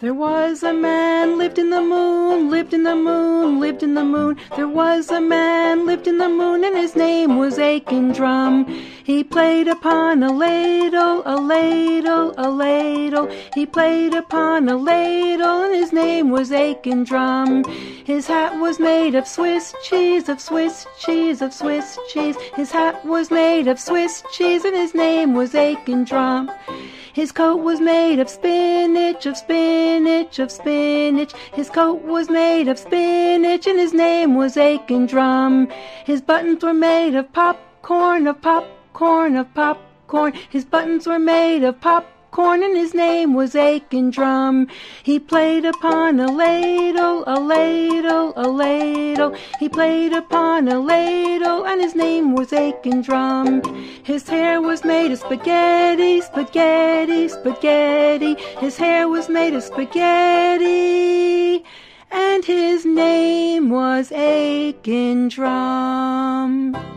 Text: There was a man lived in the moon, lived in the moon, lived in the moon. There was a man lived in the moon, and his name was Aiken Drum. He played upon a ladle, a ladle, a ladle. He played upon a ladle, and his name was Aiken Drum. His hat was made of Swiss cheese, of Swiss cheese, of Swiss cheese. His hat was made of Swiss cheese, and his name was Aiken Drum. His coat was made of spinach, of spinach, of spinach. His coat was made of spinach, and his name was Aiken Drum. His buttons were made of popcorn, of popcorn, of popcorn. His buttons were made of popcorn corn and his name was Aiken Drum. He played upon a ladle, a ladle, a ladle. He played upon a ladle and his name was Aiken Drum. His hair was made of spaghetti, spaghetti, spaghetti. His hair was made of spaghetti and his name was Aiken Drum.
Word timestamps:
There 0.00 0.12
was 0.12 0.64
a 0.64 0.74
man 0.74 1.38
lived 1.38 1.56
in 1.56 1.70
the 1.70 1.80
moon, 1.80 2.50
lived 2.50 2.74
in 2.74 2.82
the 2.82 2.96
moon, 2.96 3.60
lived 3.60 3.84
in 3.84 3.94
the 3.94 4.02
moon. 4.02 4.36
There 4.56 4.66
was 4.66 5.08
a 5.12 5.20
man 5.20 5.86
lived 5.86 6.08
in 6.08 6.18
the 6.18 6.28
moon, 6.28 6.64
and 6.64 6.76
his 6.76 6.96
name 6.96 7.38
was 7.38 7.60
Aiken 7.60 8.10
Drum. 8.10 8.64
He 9.04 9.22
played 9.22 9.68
upon 9.68 10.24
a 10.24 10.32
ladle, 10.32 11.22
a 11.24 11.36
ladle, 11.36 12.34
a 12.36 12.50
ladle. 12.50 13.30
He 13.54 13.66
played 13.66 14.14
upon 14.14 14.68
a 14.68 14.76
ladle, 14.76 15.62
and 15.62 15.72
his 15.72 15.92
name 15.92 16.30
was 16.30 16.50
Aiken 16.50 17.04
Drum. 17.04 17.62
His 18.04 18.26
hat 18.26 18.58
was 18.58 18.80
made 18.80 19.14
of 19.14 19.28
Swiss 19.28 19.72
cheese, 19.84 20.28
of 20.28 20.40
Swiss 20.40 20.88
cheese, 20.98 21.40
of 21.40 21.54
Swiss 21.54 21.96
cheese. 22.12 22.36
His 22.56 22.72
hat 22.72 23.04
was 23.04 23.30
made 23.30 23.68
of 23.68 23.78
Swiss 23.78 24.24
cheese, 24.32 24.64
and 24.64 24.74
his 24.74 24.92
name 24.92 25.34
was 25.34 25.54
Aiken 25.54 26.02
Drum. 26.02 26.50
His 27.14 27.30
coat 27.30 27.62
was 27.62 27.80
made 27.80 28.18
of 28.18 28.28
spinach, 28.28 29.24
of 29.24 29.36
spinach, 29.36 30.40
of 30.40 30.50
spinach. 30.50 31.32
His 31.52 31.70
coat 31.70 32.02
was 32.02 32.28
made 32.28 32.66
of 32.66 32.76
spinach, 32.76 33.68
and 33.68 33.78
his 33.78 33.92
name 33.92 34.34
was 34.34 34.56
Aiken 34.56 35.06
Drum. 35.06 35.68
His 36.04 36.20
buttons 36.20 36.64
were 36.64 36.74
made 36.74 37.14
of 37.14 37.32
popcorn, 37.32 38.26
of 38.26 38.42
popcorn, 38.42 39.36
of 39.36 39.54
popcorn. 39.54 40.32
His 40.50 40.64
buttons 40.64 41.06
were 41.06 41.20
made 41.20 41.62
of 41.62 41.80
popcorn 41.80 42.10
corn 42.34 42.64
and 42.64 42.76
his 42.76 42.94
name 42.94 43.32
was 43.32 43.54
Aiken 43.54 44.10
Drum. 44.10 44.66
He 45.04 45.20
played 45.20 45.64
upon 45.64 46.18
a 46.18 46.26
ladle, 46.26 47.22
a 47.28 47.38
ladle, 47.38 48.32
a 48.34 48.48
ladle. 48.48 49.36
He 49.60 49.68
played 49.68 50.12
upon 50.12 50.66
a 50.66 50.80
ladle 50.80 51.64
and 51.64 51.80
his 51.80 51.94
name 51.94 52.34
was 52.34 52.52
Aiken 52.52 53.02
Drum. 53.02 53.62
His 54.02 54.28
hair 54.28 54.60
was 54.60 54.84
made 54.84 55.12
of 55.12 55.20
spaghetti, 55.20 56.22
spaghetti, 56.22 57.28
spaghetti. 57.28 58.34
His 58.58 58.78
hair 58.78 59.06
was 59.06 59.28
made 59.28 59.54
of 59.54 59.62
spaghetti 59.62 61.64
and 62.10 62.44
his 62.44 62.84
name 62.84 63.70
was 63.70 64.10
Aiken 64.10 65.28
Drum. 65.28 66.93